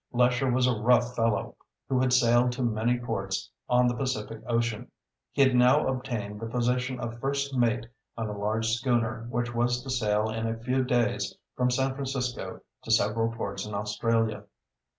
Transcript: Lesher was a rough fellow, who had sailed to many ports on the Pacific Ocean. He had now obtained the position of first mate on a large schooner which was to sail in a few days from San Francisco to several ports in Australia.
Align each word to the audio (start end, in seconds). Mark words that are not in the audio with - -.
Lesher 0.11 0.49
was 0.49 0.65
a 0.65 0.73
rough 0.73 1.15
fellow, 1.15 1.55
who 1.87 1.99
had 1.99 2.11
sailed 2.11 2.51
to 2.53 2.63
many 2.63 2.97
ports 2.97 3.51
on 3.69 3.85
the 3.87 3.93
Pacific 3.93 4.41
Ocean. 4.47 4.89
He 5.31 5.43
had 5.43 5.53
now 5.55 5.85
obtained 5.87 6.39
the 6.39 6.47
position 6.47 6.99
of 6.99 7.19
first 7.19 7.55
mate 7.55 7.85
on 8.17 8.27
a 8.27 8.35
large 8.35 8.67
schooner 8.67 9.27
which 9.29 9.53
was 9.53 9.83
to 9.83 9.91
sail 9.91 10.27
in 10.27 10.47
a 10.47 10.57
few 10.57 10.83
days 10.83 11.37
from 11.55 11.69
San 11.69 11.93
Francisco 11.93 12.61
to 12.81 12.89
several 12.89 13.31
ports 13.31 13.63
in 13.67 13.75
Australia. 13.75 14.45